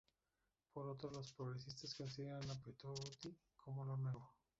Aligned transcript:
Por 0.73 0.87
otro, 0.87 1.11
los 1.11 1.31
progresistas 1.31 1.93
consideran 1.93 2.41
a 2.49 2.55
Pettoruti 2.59 3.37
como 3.55 3.85
lo 3.85 3.95
nuevo. 3.97 4.33